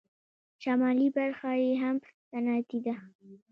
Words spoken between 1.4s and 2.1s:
یې هم